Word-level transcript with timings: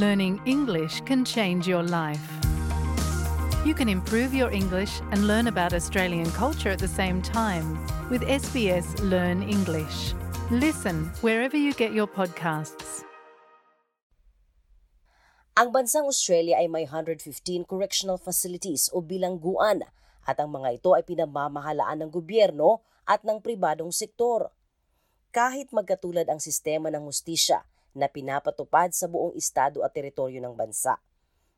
Learning 0.00 0.40
English 0.48 1.04
can 1.04 1.28
change 1.28 1.68
your 1.68 1.84
life. 1.84 2.24
You 3.68 3.76
can 3.76 3.84
improve 3.84 4.32
your 4.32 4.48
English 4.48 5.04
and 5.12 5.28
learn 5.28 5.44
about 5.44 5.76
Australian 5.76 6.32
culture 6.32 6.72
at 6.72 6.80
the 6.80 6.88
same 6.88 7.20
time 7.20 7.76
with 8.08 8.24
SBS 8.24 8.96
Learn 9.04 9.44
English. 9.44 10.16
Listen 10.48 11.12
wherever 11.20 11.52
you 11.52 11.76
get 11.76 11.92
your 11.92 12.08
podcasts. 12.08 13.04
Ang 15.60 15.68
bansang 15.68 16.08
Australia 16.08 16.56
ay 16.56 16.72
may 16.72 16.88
115 16.88 17.68
correctional 17.68 18.16
facilities 18.16 18.88
o 18.96 19.04
bilangguan 19.04 19.84
at 20.24 20.40
ang 20.40 20.48
mga 20.48 20.80
ito 20.80 20.96
ay 20.96 21.04
pinamamahalaan 21.04 22.00
ng 22.00 22.08
gobyerno 22.08 22.80
at 23.04 23.20
ng 23.20 23.44
pribadong 23.44 23.92
sektor. 23.92 24.48
Kahit 25.28 25.68
magkatulad 25.76 26.24
ang 26.32 26.40
sistema 26.40 26.88
ng 26.88 27.04
hustisya 27.04 27.68
na 27.96 28.06
pinapatupad 28.06 28.94
sa 28.94 29.10
buong 29.10 29.34
estado 29.34 29.82
at 29.82 29.94
teritoryo 29.94 30.38
ng 30.42 30.54
bansa, 30.54 30.98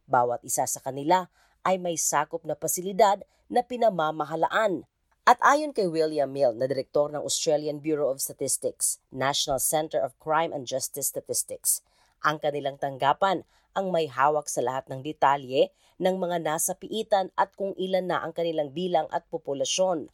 bawat 0.09 0.43
isa 0.45 0.67
sa 0.67 0.81
kanila 0.83 1.29
ay 1.63 1.79
may 1.79 1.95
sakop 1.95 2.43
na 2.43 2.59
pasilidad 2.59 3.23
na 3.47 3.63
pinamamahalaan. 3.63 4.85
At 5.23 5.39
ayon 5.39 5.71
kay 5.71 5.87
William 5.87 6.35
Mill 6.35 6.59
na 6.59 6.67
direktor 6.67 7.07
ng 7.15 7.23
Australian 7.23 7.79
Bureau 7.79 8.11
of 8.11 8.19
Statistics, 8.19 8.99
National 9.15 9.63
Center 9.63 10.03
of 10.03 10.19
Crime 10.19 10.51
and 10.51 10.67
Justice 10.67 11.15
Statistics, 11.15 11.79
ang 12.27 12.43
kanilang 12.43 12.75
tanggapan 12.83 13.47
ang 13.73 13.95
may 13.95 14.11
hawak 14.11 14.51
sa 14.51 14.61
lahat 14.61 14.91
ng 14.91 15.01
detalye 15.07 15.71
ng 16.03 16.19
mga 16.19 16.43
nasa 16.43 16.75
piitan 16.75 17.31
at 17.39 17.55
kung 17.55 17.71
ilan 17.79 18.11
na 18.11 18.19
ang 18.19 18.35
kanilang 18.35 18.75
bilang 18.75 19.07
at 19.15 19.23
populasyon. 19.31 20.11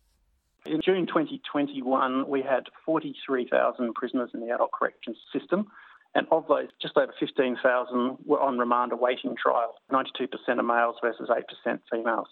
In 0.68 0.84
June 0.84 1.08
2021, 1.08 2.28
we 2.28 2.44
had 2.44 2.68
43,000 2.84 3.48
prisoners 3.96 4.28
in 4.36 4.44
the 4.44 4.52
adult 4.52 4.74
corrections 4.76 5.16
system. 5.32 5.72
And 6.14 6.26
of 6.32 6.48
those, 6.48 6.72
just 6.80 6.96
over 6.96 7.12
15,000 7.20 7.60
were 8.24 8.40
on 8.40 8.58
remand 8.58 8.92
awaiting 8.92 9.36
trial. 9.36 9.76
92% 9.92 10.28
are 10.32 10.62
males 10.62 10.96
versus 11.02 11.28
8% 11.28 11.44
females. 11.90 12.28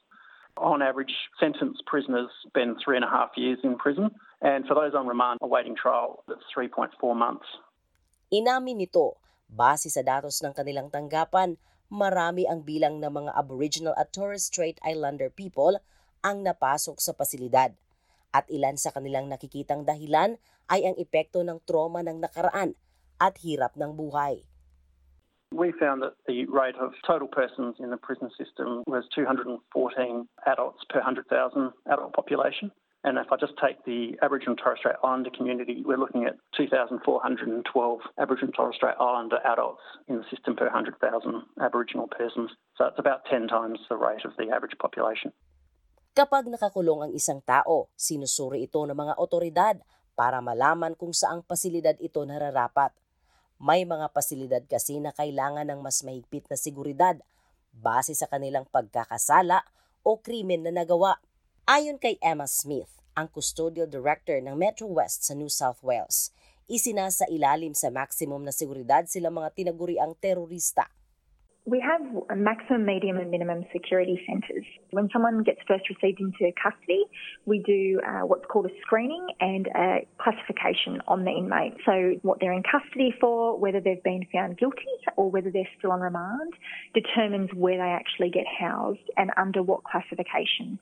On 0.56 0.80
average, 0.80 1.12
sentenced 1.36 1.84
prisoners 1.84 2.32
spend 2.48 2.80
three 2.80 2.96
and 2.96 3.04
a 3.04 3.12
half 3.12 3.36
years 3.36 3.60
in 3.62 3.76
prison. 3.76 4.08
And 4.40 4.64
for 4.64 4.72
those 4.72 4.96
on 4.96 5.06
remand 5.06 5.38
awaiting 5.42 5.76
trial, 5.76 6.24
that's 6.26 6.48
3.4 6.56 6.96
months. 7.12 7.44
Inamin 8.32 8.80
nito, 8.80 9.20
base 9.52 9.92
sa 9.92 10.00
datos 10.00 10.40
ng 10.40 10.56
kanilang 10.56 10.88
tanggapan, 10.88 11.60
marami 11.92 12.48
ang 12.48 12.64
bilang 12.64 12.98
ng 12.98 13.12
mga 13.12 13.32
Aboriginal 13.36 13.94
at 14.00 14.10
Torres 14.10 14.48
Strait 14.48 14.80
Islander 14.82 15.28
people 15.28 15.78
ang 16.24 16.42
napasok 16.42 16.98
sa 16.98 17.12
pasilidad. 17.12 17.76
At 18.32 18.48
ilan 18.48 18.80
sa 18.80 18.90
kanilang 18.90 19.28
nakikitang 19.28 19.84
dahilan 19.86 20.40
ay 20.66 20.82
ang 20.88 20.96
epekto 20.98 21.44
ng 21.46 21.62
trauma 21.62 22.02
ng 22.02 22.18
nakaraan 22.18 22.74
at 23.20 23.40
hirap 23.40 23.76
ng 23.76 23.96
buhay. 23.96 24.44
We 25.54 25.70
found 25.78 26.02
that 26.02 26.18
the 26.26 26.44
rate 26.50 26.74
of 26.76 26.92
total 27.06 27.28
persons 27.28 27.78
in 27.78 27.90
the 27.90 27.96
prison 27.96 28.30
system 28.34 28.82
was 28.86 29.06
214 29.14 29.62
adults 30.46 30.82
per 30.90 30.98
100,000 30.98 31.72
adult 31.86 32.12
population. 32.12 32.74
And 33.06 33.22
if 33.22 33.30
I 33.30 33.38
just 33.38 33.54
take 33.62 33.78
the 33.86 34.18
Aboriginal 34.18 34.58
and 34.58 34.60
Torres 34.60 34.82
Strait 34.82 34.98
Islander 34.98 35.30
community, 35.30 35.86
we're 35.86 36.02
looking 36.02 36.26
at 36.26 36.34
2,412 36.58 36.98
Aboriginal 38.18 38.50
and 38.50 38.54
Torres 38.58 38.74
Strait 38.74 38.98
Islander 38.98 39.38
adults 39.46 39.86
in 40.10 40.18
the 40.18 40.26
system 40.26 40.58
per 40.58 40.66
100,000 40.66 40.98
Aboriginal 41.62 42.10
persons. 42.10 42.50
So 42.74 42.90
it's 42.90 42.98
about 42.98 43.22
10 43.30 43.46
times 43.46 43.78
the 43.86 43.94
rate 43.94 44.26
of 44.26 44.34
the 44.34 44.50
average 44.50 44.74
population. 44.82 45.30
Kapag 46.18 46.50
nakakulong 46.50 47.06
ang 47.06 47.12
isang 47.14 47.46
tao, 47.46 47.92
sinusuri 47.94 48.66
ito 48.66 48.82
ng 48.82 48.98
mga 48.98 49.14
otoridad 49.22 49.78
para 50.18 50.42
malaman 50.42 50.98
kung 50.98 51.14
saang 51.14 51.46
pasilidad 51.46 51.94
ito 52.02 52.26
nararapat. 52.26 52.90
May 53.56 53.88
mga 53.88 54.12
pasilidad 54.12 54.64
kasi 54.68 55.00
na 55.00 55.16
kailangan 55.16 55.64
ng 55.72 55.80
mas 55.80 56.04
mahigpit 56.04 56.44
na 56.52 56.60
seguridad 56.60 57.16
base 57.72 58.12
sa 58.12 58.28
kanilang 58.28 58.68
pagkakasala 58.68 59.64
o 60.04 60.20
krimen 60.20 60.60
na 60.64 60.72
nagawa. 60.72 61.16
Ayon 61.64 61.96
kay 61.96 62.20
Emma 62.20 62.44
Smith, 62.44 62.92
ang 63.16 63.32
custodial 63.32 63.88
director 63.88 64.36
ng 64.44 64.54
Metro 64.54 64.84
West 64.92 65.24
sa 65.24 65.32
New 65.32 65.48
South 65.48 65.80
Wales, 65.80 66.36
isinasa 66.68 67.24
ilalim 67.32 67.72
sa 67.72 67.88
maximum 67.88 68.44
na 68.44 68.52
seguridad 68.52 69.08
sila 69.08 69.32
mga 69.32 69.56
tinaguriang 69.56 70.12
terorista 70.20 70.92
We 71.66 71.82
have 71.82 71.98
a 72.30 72.38
maximum, 72.38 72.86
medium, 72.86 73.18
and 73.18 73.26
minimum 73.26 73.66
security 73.74 74.22
centres. 74.22 74.62
When 74.94 75.10
someone 75.10 75.42
gets 75.42 75.58
first 75.66 75.90
received 75.90 76.22
into 76.22 76.54
custody, 76.54 77.02
we 77.42 77.58
do 77.58 77.98
uh, 78.06 78.22
what's 78.22 78.46
called 78.46 78.70
a 78.70 78.74
screening 78.86 79.26
and 79.42 79.66
a 79.74 80.06
classification 80.22 81.02
on 81.10 81.26
the 81.26 81.34
inmate. 81.34 81.74
So, 81.82 82.22
what 82.22 82.38
they're 82.38 82.54
in 82.54 82.62
custody 82.62 83.10
for, 83.18 83.58
whether 83.58 83.82
they've 83.82 84.02
been 84.06 84.30
found 84.30 84.62
guilty 84.62 84.94
or 85.18 85.26
whether 85.26 85.50
they're 85.50 85.66
still 85.74 85.90
on 85.90 85.98
remand, 85.98 86.54
determines 86.94 87.50
where 87.50 87.82
they 87.82 87.90
actually 87.90 88.30
get 88.30 88.46
housed 88.46 89.10
and 89.18 89.34
under 89.34 89.58
what 89.58 89.82
classification. 89.82 90.78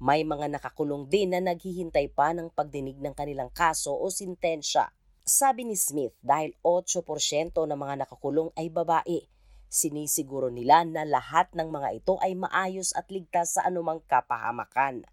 May 0.00 0.24
mga 0.24 0.56
nakakulong 0.56 1.12
din 1.12 1.36
na 1.36 1.52
naghihintay 1.52 2.16
pa 2.16 2.32
ng 2.32 2.48
pagdinig 2.56 2.96
ng 2.96 3.12
kanilang 3.12 3.52
kaso 3.52 3.92
o 3.92 4.08
sintensya. 4.08 4.88
Sabi 5.20 5.68
ni 5.68 5.76
Smith 5.76 6.16
dahil 6.24 6.56
8% 6.64 7.04
ng 7.52 7.76
mga 7.76 8.08
nakakulong 8.08 8.48
ay 8.56 8.72
babae 8.72 9.36
Sinisiguro 9.68 10.48
nila 10.48 10.80
na 10.88 11.04
lahat 11.04 11.52
ng 11.52 11.68
mga 11.68 12.00
ito 12.00 12.16
ay 12.24 12.32
maayos 12.32 12.96
at 12.96 13.12
ligtas 13.12 13.60
sa 13.60 13.68
anumang 13.68 14.00
kapahamakan. 14.08 15.04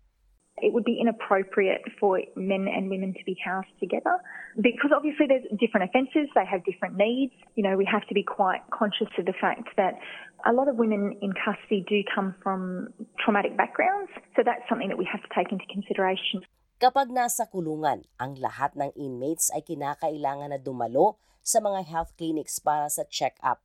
It 0.63 0.71
would 0.71 0.87
be 0.87 0.95
inappropriate 0.95 1.83
for 1.99 2.23
men 2.39 2.71
and 2.71 2.87
women 2.87 3.11
to 3.11 3.23
be 3.27 3.35
housed 3.43 3.75
together 3.83 4.15
because 4.55 4.95
obviously 4.95 5.27
there's 5.27 5.43
different 5.59 5.91
offences, 5.91 6.31
they 6.31 6.47
have 6.47 6.63
different 6.63 6.95
needs. 6.95 7.35
You 7.59 7.67
know, 7.67 7.75
we 7.75 7.83
have 7.83 8.07
to 8.07 8.15
be 8.15 8.23
quite 8.23 8.63
conscious 8.71 9.11
of 9.19 9.27
the 9.27 9.35
fact 9.35 9.67
that 9.75 9.99
a 10.47 10.55
lot 10.55 10.71
of 10.71 10.79
women 10.79 11.19
in 11.19 11.35
custody 11.35 11.83
do 11.83 11.99
come 12.07 12.39
from 12.39 12.87
traumatic 13.19 13.59
backgrounds, 13.59 14.07
so 14.39 14.47
that's 14.47 14.63
something 14.71 14.87
that 14.87 14.95
we 14.95 15.03
have 15.11 15.19
to 15.19 15.31
take 15.35 15.51
into 15.51 15.67
consideration. 15.67 16.47
Kapag 16.79 17.11
nasa 17.11 17.51
kulungan, 17.51 18.07
ang 18.15 18.39
lahat 18.39 18.79
ng 18.79 18.95
inmates 18.95 19.51
ay 19.51 19.59
kinakailangan 19.59 20.55
na 20.55 20.59
dumalo 20.59 21.19
sa 21.43 21.59
mga 21.59 21.83
health 21.83 22.15
clinics 22.15 22.63
para 22.63 22.87
sa 22.87 23.03
check-up 23.03 23.59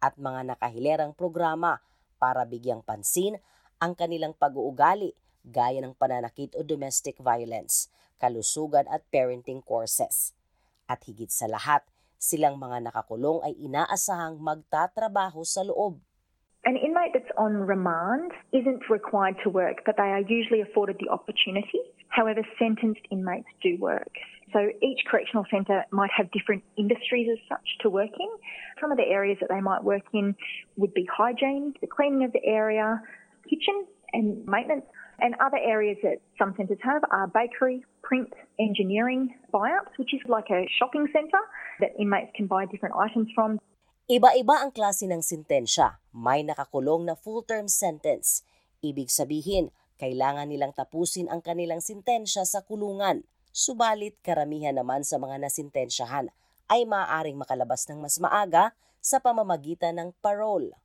at 0.00 0.14
mga 0.20 0.54
nakahilerang 0.54 1.16
programa 1.16 1.80
para 2.16 2.44
bigyang 2.44 2.80
pansin 2.84 3.40
ang 3.80 3.92
kanilang 3.92 4.32
pag-uugali 4.32 5.12
gaya 5.46 5.78
ng 5.78 5.94
pananakit 5.94 6.56
o 6.58 6.66
domestic 6.66 7.20
violence, 7.22 7.92
kalusugan 8.18 8.88
at 8.90 9.06
parenting 9.12 9.62
courses. 9.62 10.34
At 10.90 11.06
higit 11.06 11.30
sa 11.30 11.46
lahat, 11.46 11.86
silang 12.18 12.58
mga 12.58 12.90
nakakulong 12.90 13.44
ay 13.46 13.54
inaasahang 13.58 14.42
magtatrabaho 14.42 15.46
sa 15.46 15.62
loob. 15.62 16.02
An 16.66 16.74
inmate 16.74 17.14
that's 17.14 17.30
on 17.38 17.62
remand 17.62 18.34
isn't 18.50 18.90
required 18.90 19.38
to 19.46 19.48
work, 19.50 19.86
but 19.86 19.94
they 19.94 20.10
are 20.10 20.26
usually 20.26 20.58
afforded 20.58 20.98
the 20.98 21.06
opportunity. 21.06 21.78
However, 22.10 22.42
sentenced 22.58 23.06
inmates 23.14 23.46
do 23.62 23.78
work. 23.78 24.10
So 24.52 24.70
each 24.80 25.02
correctional 25.10 25.44
centre 25.50 25.84
might 25.90 26.10
have 26.16 26.30
different 26.30 26.62
industries 26.78 27.26
as 27.30 27.38
such 27.48 27.66
to 27.82 27.90
work 27.90 28.14
in. 28.14 28.30
Some 28.80 28.92
of 28.92 28.98
the 28.98 29.06
areas 29.06 29.38
that 29.40 29.50
they 29.50 29.60
might 29.60 29.82
work 29.82 30.06
in 30.14 30.36
would 30.76 30.94
be 30.94 31.08
hygiene, 31.10 31.74
the 31.80 31.90
cleaning 31.90 32.22
of 32.24 32.32
the 32.32 32.44
area, 32.44 33.02
kitchen 33.50 33.86
and 34.12 34.46
maintenance. 34.46 34.86
And 35.18 35.32
other 35.40 35.56
areas 35.56 35.96
that 36.04 36.20
some 36.36 36.52
centres 36.60 36.78
have 36.84 37.00
are 37.10 37.26
bakery, 37.26 37.82
print, 38.04 38.28
engineering, 38.60 39.32
buy-ups, 39.48 39.96
which 39.96 40.12
is 40.12 40.20
like 40.28 40.52
a 40.52 40.68
shopping 40.78 41.08
centre 41.08 41.40
that 41.80 41.96
inmates 41.98 42.36
can 42.36 42.46
buy 42.46 42.68
different 42.68 42.94
items 43.00 43.32
from. 43.34 43.56
Iba-iba 44.06 44.60
ang 44.60 44.70
klase 44.76 45.08
ng 45.08 45.24
sintensya. 45.24 45.98
May 46.12 46.44
nakakulong 46.44 47.08
na 47.08 47.16
full-term 47.16 47.66
sentence. 47.66 48.44
Ibig 48.84 49.08
sabihin, 49.08 49.72
kailangan 49.96 50.52
nilang 50.52 50.76
tapusin 50.76 51.32
ang 51.32 51.40
kanilang 51.40 51.80
sintensya 51.80 52.44
sa 52.44 52.60
kulungan. 52.60 53.24
Subalit 53.56 54.20
karamihan 54.20 54.76
naman 54.76 55.00
sa 55.00 55.16
mga 55.16 55.40
nasintensyahan 55.40 56.28
ay 56.68 56.84
maaaring 56.84 57.40
makalabas 57.40 57.88
ng 57.88 58.04
mas 58.04 58.20
maaga 58.20 58.76
sa 59.00 59.16
pamamagitan 59.16 59.96
ng 59.96 60.12
parole. 60.20 60.76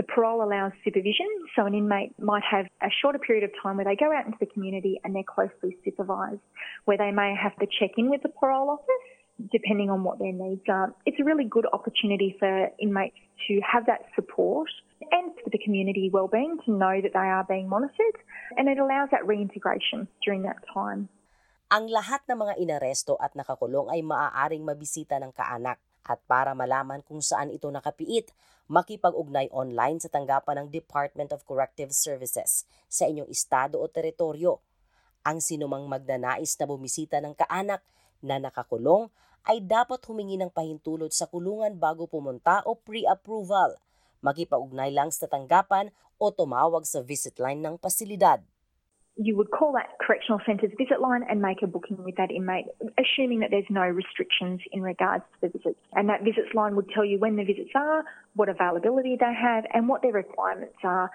The 0.00 0.08
parole 0.08 0.40
allows 0.40 0.72
supervision, 0.80 1.28
so 1.52 1.68
an 1.68 1.76
inmate 1.76 2.16
might 2.16 2.42
have 2.48 2.72
a 2.80 2.88
shorter 2.88 3.20
period 3.20 3.44
of 3.44 3.52
time 3.60 3.76
where 3.76 3.84
they 3.84 4.00
go 4.00 4.16
out 4.16 4.24
into 4.24 4.40
the 4.40 4.48
community 4.48 4.96
and 5.04 5.12
they're 5.12 5.28
closely 5.28 5.76
supervised, 5.84 6.40
where 6.88 6.96
they 6.96 7.12
may 7.12 7.36
have 7.36 7.52
to 7.60 7.68
check 7.68 8.00
in 8.00 8.08
with 8.08 8.24
the 8.24 8.32
parole 8.32 8.72
office 8.72 9.06
depending 9.52 9.92
on 9.92 10.00
what 10.00 10.16
their 10.16 10.32
needs 10.32 10.64
are. 10.72 10.96
It's 11.04 11.20
a 11.20 11.24
really 11.28 11.44
good 11.44 11.68
opportunity 11.68 12.32
for 12.40 12.72
inmates 12.80 13.20
to 13.52 13.60
have 13.60 13.84
that 13.92 14.08
support 14.16 14.72
and 15.12 15.36
for 15.44 15.52
the 15.52 15.60
community 15.60 16.08
wellbeing 16.08 16.64
to 16.64 16.72
know 16.72 16.96
that 16.96 17.12
they 17.12 17.28
are 17.28 17.44
being 17.44 17.68
monitored 17.68 18.16
and 18.56 18.72
it 18.72 18.80
allows 18.80 19.12
that 19.12 19.28
reintegration 19.28 20.08
during 20.24 20.48
that 20.48 20.64
time. 20.72 21.12
Ang 21.66 21.90
lahat 21.90 22.22
ng 22.30 22.38
mga 22.46 22.54
inaresto 22.62 23.18
at 23.18 23.34
nakakulong 23.34 23.90
ay 23.90 23.98
maaaring 23.98 24.62
mabisita 24.62 25.18
ng 25.18 25.34
kaanak 25.34 25.82
at 26.06 26.22
para 26.30 26.54
malaman 26.54 27.02
kung 27.02 27.18
saan 27.18 27.50
ito 27.50 27.66
nakapiit, 27.66 28.30
makipag-ugnay 28.70 29.50
online 29.50 29.98
sa 29.98 30.06
tanggapan 30.06 30.62
ng 30.62 30.68
Department 30.70 31.34
of 31.34 31.42
Corrective 31.42 31.90
Services 31.90 32.70
sa 32.86 33.10
inyong 33.10 33.26
estado 33.26 33.82
o 33.82 33.90
teritoryo. 33.90 34.62
Ang 35.26 35.42
sinumang 35.42 35.90
magnanais 35.90 36.54
na 36.54 36.70
bumisita 36.70 37.18
ng 37.18 37.34
kaanak, 37.34 37.82
na 38.22 38.38
nakakulong 38.38 39.10
ay 39.50 39.58
dapat 39.58 39.98
humingi 40.06 40.38
ng 40.38 40.54
pahintulot 40.54 41.10
sa 41.10 41.26
kulungan 41.26 41.74
bago 41.82 42.06
pumunta 42.06 42.62
o 42.62 42.78
pre-approval. 42.78 43.74
Makipag-ugnay 44.22 44.94
lang 44.94 45.10
sa 45.10 45.26
tanggapan 45.26 45.90
o 46.14 46.30
tumawag 46.30 46.86
sa 46.86 47.02
visit 47.02 47.42
line 47.42 47.58
ng 47.58 47.74
pasilidad. 47.74 48.38
You 49.16 49.34
would 49.36 49.50
call 49.50 49.72
that 49.72 49.88
correctional 50.00 50.40
centre's 50.44 50.70
visit 50.76 51.00
line 51.00 51.24
and 51.28 51.40
make 51.40 51.62
a 51.62 51.66
booking 51.66 51.96
with 52.04 52.16
that 52.16 52.30
inmate, 52.30 52.66
assuming 53.00 53.40
that 53.40 53.50
there's 53.50 53.68
no 53.70 53.80
restrictions 53.80 54.60
in 54.72 54.82
regards 54.82 55.24
to 55.32 55.48
the 55.48 55.58
visits. 55.58 55.80
And 55.94 56.08
that 56.10 56.22
visits 56.22 56.52
line 56.52 56.76
would 56.76 56.90
tell 56.90 57.04
you 57.04 57.18
when 57.18 57.36
the 57.36 57.44
visits 57.44 57.72
are, 57.74 58.04
what 58.34 58.48
availability 58.48 59.16
they 59.18 59.32
have, 59.32 59.64
and 59.72 59.88
what 59.88 60.02
their 60.02 60.12
requirements 60.12 60.76
are, 60.84 61.10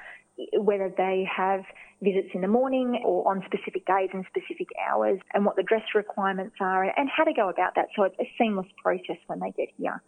whether 0.58 0.90
they 0.90 1.30
have 1.30 1.62
visits 2.02 2.34
in 2.34 2.42
the 2.42 2.50
morning 2.50 3.04
or 3.06 3.30
on 3.30 3.46
specific 3.46 3.86
days 3.86 4.10
and 4.14 4.26
specific 4.34 4.74
hours, 4.90 5.20
and 5.34 5.46
what 5.46 5.56
the 5.56 5.64
dress 5.64 5.86
requirements 5.94 6.56
are, 6.60 6.90
and 6.98 7.06
how 7.06 7.24
to 7.24 7.34
go 7.34 7.50
about 7.50 7.76
that. 7.76 7.94
So 7.96 8.04
it's 8.04 8.18
a 8.18 8.26
seamless 8.38 8.68
process 8.82 9.22
when 9.28 9.40
they 9.40 9.52
get 9.54 9.70
here. 9.78 10.02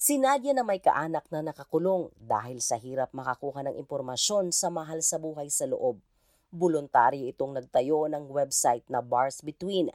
Si 0.00 0.16
Nadia 0.18 0.56
na 0.56 0.64
may 0.64 0.80
kaanak 0.80 1.28
na 1.30 1.44
nakakulong 1.44 2.10
dahil 2.18 2.58
sa 2.58 2.80
hirap 2.80 3.12
makakuha 3.12 3.68
ng 3.68 3.76
impormasyon 3.78 4.48
sa 4.50 4.72
mahal 4.72 4.98
sa 5.04 5.20
buhay 5.20 5.46
sa 5.52 5.68
loob. 5.68 6.00
Voluntaryo 6.50 7.30
itong 7.30 7.56
nagtayo 7.56 8.10
ng 8.10 8.26
website 8.30 8.84
na 8.90 9.00
Bars 9.00 9.42
Between 9.42 9.90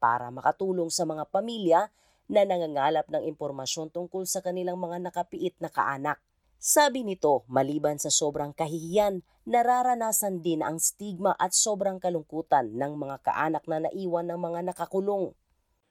para 0.00 0.32
makatulong 0.32 0.88
sa 0.88 1.04
mga 1.04 1.28
pamilya 1.28 1.92
na 2.28 2.44
nangangalap 2.44 3.08
ng 3.08 3.24
impormasyon 3.24 3.88
tungkol 3.92 4.28
sa 4.28 4.44
kanilang 4.44 4.76
mga 4.76 5.00
nakapiit 5.08 5.56
na 5.60 5.68
kaanak. 5.72 6.20
Sabi 6.58 7.06
nito, 7.06 7.46
maliban 7.46 8.02
sa 8.02 8.10
sobrang 8.10 8.50
kahihiyan, 8.50 9.22
nararanasan 9.46 10.42
din 10.42 10.58
ang 10.58 10.82
stigma 10.82 11.38
at 11.38 11.54
sobrang 11.54 12.02
kalungkutan 12.02 12.74
ng 12.74 12.98
mga 12.98 13.22
kaanak 13.22 13.62
na 13.70 13.86
naiwan 13.86 14.26
ng 14.26 14.40
mga 14.42 14.74
nakakulong. 14.74 15.30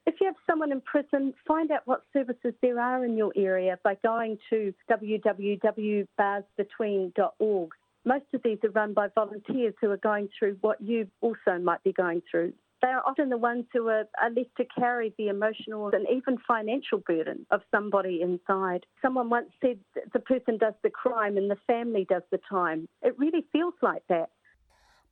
If 0.08 0.20
you 0.20 0.28
have 0.28 0.40
someone 0.44 0.72
in 0.72 0.80
prison, 0.84 1.34
find 1.48 1.72
out 1.72 1.88
what 1.88 2.04
services 2.12 2.56
there 2.60 2.80
are 2.80 3.04
in 3.04 3.16
your 3.16 3.32
area 3.36 3.80
by 3.84 3.96
going 4.04 4.40
to 4.52 4.74
www.barsbetween.org. 4.88 7.70
Most 8.08 8.32
of 8.32 8.40
these 8.40 8.64
are 8.64 8.72
run 8.72 8.96
by 8.96 9.12
volunteers 9.12 9.76
who 9.84 9.92
are 9.92 10.00
going 10.00 10.32
through 10.32 10.56
what 10.64 10.80
you 10.80 11.12
also 11.20 11.60
might 11.60 11.84
be 11.84 11.92
going 11.92 12.24
through. 12.24 12.56
They 12.80 12.88
are 12.88 13.04
often 13.04 13.28
the 13.28 13.36
ones 13.36 13.68
who 13.76 13.92
are, 13.92 14.08
are 14.16 14.32
left 14.32 14.56
to 14.64 14.66
carry 14.80 15.12
the 15.20 15.28
emotional 15.28 15.92
and 15.92 16.08
even 16.08 16.40
financial 16.48 17.04
burden 17.04 17.44
of 17.52 17.68
somebody 17.68 18.24
inside. 18.24 18.88
Someone 19.04 19.28
once 19.28 19.52
said 19.60 19.84
the 20.16 20.24
person 20.24 20.56
does 20.56 20.72
the 20.88 20.94
crime 20.94 21.36
and 21.36 21.52
the 21.52 21.60
family 21.68 22.08
does 22.08 22.24
the 22.32 22.40
time. 22.48 22.88
It 23.04 23.20
really 23.20 23.44
feels 23.52 23.76
like 23.84 24.08
that. 24.08 24.32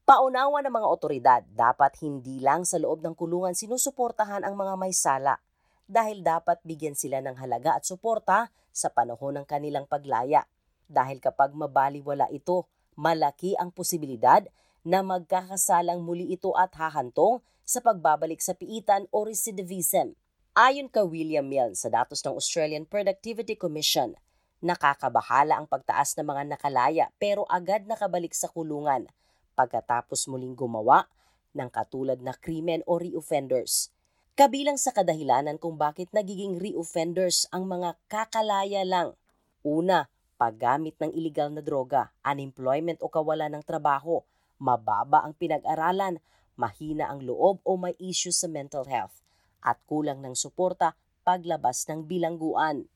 Paunawa 0.08 0.64
ng 0.64 0.72
mga 0.72 0.88
otoridad, 0.88 1.44
dapat 1.52 2.00
hindi 2.00 2.40
lang 2.40 2.64
sa 2.64 2.80
loob 2.80 3.04
ng 3.04 3.12
kulungan 3.12 3.60
sinusuportahan 3.60 4.48
ang 4.48 4.56
mga 4.56 4.74
may 4.80 4.96
sala 4.96 5.36
dahil 5.84 6.24
dapat 6.24 6.64
bigyan 6.64 6.96
sila 6.96 7.20
ng 7.20 7.44
halaga 7.44 7.76
at 7.76 7.84
suporta 7.84 8.56
sa 8.72 8.88
panahon 8.88 9.44
ng 9.44 9.46
kanilang 9.50 9.84
paglaya. 9.84 10.48
Dahil 10.88 11.20
kapag 11.20 11.52
mabaliwala 11.52 12.32
ito, 12.32 12.72
malaki 12.96 13.56
ang 13.60 13.72
posibilidad 13.72 14.44
na 14.86 15.04
magkakasalang 15.04 16.04
muli 16.04 16.32
ito 16.32 16.56
at 16.56 16.72
hahantong 16.76 17.44
sa 17.66 17.82
pagbabalik 17.82 18.40
sa 18.40 18.54
piitan 18.54 19.10
o 19.10 19.26
recidivism. 19.26 20.14
Ayon 20.56 20.88
kay 20.88 21.04
William 21.04 21.44
Milne 21.44 21.76
sa 21.76 21.92
datos 21.92 22.24
ng 22.24 22.38
Australian 22.38 22.88
Productivity 22.88 23.60
Commission, 23.60 24.16
nakakabahala 24.64 25.60
ang 25.60 25.68
pagtaas 25.68 26.16
ng 26.16 26.24
mga 26.24 26.44
nakalaya 26.56 27.06
pero 27.20 27.44
agad 27.52 27.84
nakabalik 27.90 28.32
sa 28.32 28.48
kulungan 28.48 29.10
pagkatapos 29.58 30.32
muling 30.32 30.56
gumawa 30.56 31.12
ng 31.56 31.68
katulad 31.72 32.20
na 32.20 32.36
krimen 32.36 32.84
o 32.88 33.00
reoffenders. 33.00 33.92
Kabilang 34.36 34.76
sa 34.76 34.92
kadahilanan 34.92 35.56
kung 35.56 35.80
bakit 35.80 36.12
nagiging 36.12 36.60
reoffenders 36.60 37.48
ang 37.56 37.72
mga 37.72 37.96
kakalaya 38.12 38.84
lang. 38.84 39.16
Una, 39.64 40.12
paggamit 40.36 41.00
ng 41.00 41.12
illegal 41.16 41.52
na 41.52 41.64
droga, 41.64 42.12
unemployment 42.28 43.00
o 43.00 43.08
kawalan 43.08 43.56
ng 43.56 43.64
trabaho, 43.64 44.24
mababa 44.60 45.24
ang 45.24 45.36
pinag-aralan, 45.36 46.20
mahina 46.56 47.12
ang 47.12 47.24
loob 47.24 47.60
o 47.64 47.72
may 47.76 47.96
issues 48.00 48.40
sa 48.40 48.48
mental 48.48 48.88
health, 48.88 49.24
at 49.64 49.80
kulang 49.88 50.24
ng 50.24 50.36
suporta 50.36 50.96
paglabas 51.26 51.88
ng 51.90 52.06
bilangguan. 52.06 52.88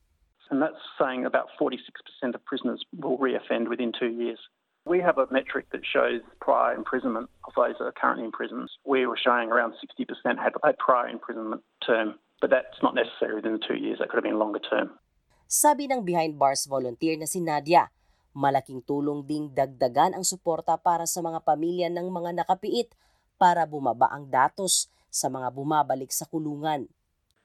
And 0.49 0.61
that's 0.61 0.81
saying 0.97 1.25
about 1.25 1.49
46% 1.61 1.77
of 2.33 2.45
prisoners 2.45 2.83
will 2.95 3.17
reoffend 3.17 3.69
within 3.69 3.91
two 3.93 4.09
years. 4.09 4.39
We 4.85 4.99
have 5.01 5.17
a 5.17 5.27
metric 5.29 5.69
that 5.71 5.85
shows 5.85 6.21
prior 6.41 6.73
imprisonment 6.73 7.29
of 7.45 7.53
those 7.53 7.75
that 7.77 7.85
are 7.85 7.93
currently 7.93 8.25
in 8.25 8.31
prisons. 8.31 8.71
We 8.85 9.05
were 9.05 9.19
showing 9.19 9.51
around 9.51 9.73
60% 9.77 10.09
had 10.41 10.53
a 10.63 10.73
prior 10.73 11.07
imprisonment 11.07 11.61
term, 11.85 12.15
but 12.41 12.49
that's 12.49 12.81
not 12.81 12.95
necessary 12.95 13.35
within 13.35 13.53
the 13.53 13.65
two 13.67 13.77
years. 13.77 13.99
That 13.99 14.09
could 14.09 14.17
have 14.17 14.23
been 14.23 14.39
longer 14.39 14.59
term. 14.59 14.97
Sabi 15.49 15.89
ng 15.89 16.05
Behind 16.05 16.37
Bars 16.37 16.69
volunteer 16.69 17.17
na 17.17 17.25
si 17.25 17.41
Nadia, 17.41 17.89
malaking 18.37 18.85
tulong 18.85 19.25
ding 19.25 19.49
dagdagan 19.49 20.13
ang 20.13 20.21
suporta 20.21 20.77
para 20.77 21.09
sa 21.09 21.25
mga 21.25 21.41
pamilya 21.41 21.89
ng 21.89 22.05
mga 22.05 22.37
nakapiit 22.37 22.93
para 23.41 23.65
bumaba 23.65 24.13
ang 24.13 24.29
datos 24.29 24.93
sa 25.09 25.25
mga 25.25 25.49
bumabalik 25.49 26.13
sa 26.13 26.29
kulungan. 26.29 26.85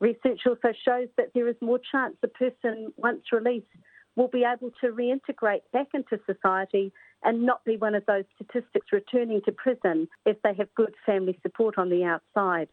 Research 0.04 0.44
also 0.44 0.76
shows 0.84 1.08
that 1.16 1.32
there 1.32 1.48
is 1.48 1.56
more 1.64 1.80
chance 1.80 2.12
the 2.20 2.28
person, 2.28 2.92
once 3.00 3.24
released, 3.32 3.72
will 4.20 4.28
be 4.28 4.44
able 4.44 4.68
to 4.84 4.92
reintegrate 4.92 5.64
back 5.72 5.88
into 5.96 6.20
society 6.28 6.92
and 7.24 7.48
not 7.48 7.64
be 7.64 7.80
one 7.80 7.96
of 7.96 8.04
those 8.04 8.28
statistics 8.36 8.92
returning 8.92 9.40
to 9.48 9.52
prison 9.56 10.12
if 10.28 10.36
they 10.44 10.52
have 10.52 10.68
good 10.76 10.92
family 11.08 11.40
support 11.40 11.80
on 11.80 11.88
the 11.88 12.04
outside. 12.04 12.68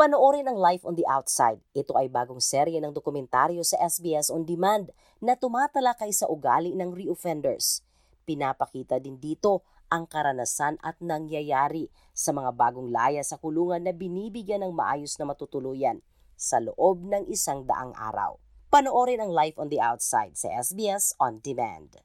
Panoorin 0.00 0.48
ang 0.48 0.56
Life 0.56 0.80
on 0.88 0.96
the 0.96 1.04
Outside. 1.04 1.60
Ito 1.76 1.92
ay 1.92 2.08
bagong 2.08 2.40
serye 2.40 2.80
ng 2.80 2.88
dokumentaryo 2.96 3.60
sa 3.60 3.76
SBS 3.84 4.32
On 4.32 4.48
Demand 4.48 4.88
na 5.20 5.36
tumatalakay 5.36 6.08
sa 6.08 6.24
ugali 6.24 6.72
ng 6.72 6.96
reoffenders. 6.96 7.84
Pinapakita 8.24 8.96
din 8.96 9.20
dito 9.20 9.60
ang 9.92 10.08
karanasan 10.08 10.80
at 10.80 10.96
nangyayari 11.04 11.92
sa 12.16 12.32
mga 12.32 12.48
bagong 12.56 12.88
laya 12.88 13.20
sa 13.20 13.36
kulungan 13.36 13.84
na 13.84 13.92
binibigyan 13.92 14.64
ng 14.64 14.72
maayos 14.72 15.20
na 15.20 15.28
matutuluyan 15.28 16.00
sa 16.32 16.64
loob 16.64 17.04
ng 17.04 17.28
isang 17.28 17.68
daang 17.68 17.92
araw. 17.92 18.40
Panoorin 18.72 19.20
ang 19.20 19.36
Life 19.36 19.60
on 19.60 19.68
the 19.68 19.84
Outside 19.84 20.32
sa 20.32 20.48
SBS 20.48 21.12
On 21.20 21.44
Demand. 21.44 22.00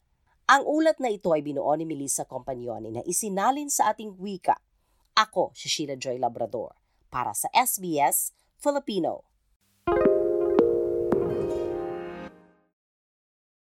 Ang 0.51 0.67
ulat 0.67 0.99
na 0.99 1.15
ito 1.15 1.31
ay 1.31 1.39
binuo 1.39 1.71
ni 1.79 1.87
Melissa 1.87 2.27
Compagnoni 2.27 2.91
na 2.91 3.07
isinalin 3.07 3.71
sa 3.71 3.95
ating 3.95 4.19
wika. 4.19 4.59
Ako 5.15 5.55
si 5.55 5.71
Sheila 5.71 5.95
Joy 5.95 6.19
Labrador 6.19 6.84
para 7.09 7.33
sa 7.33 7.49
SBS 7.53 8.33
Filipino. 8.57 9.34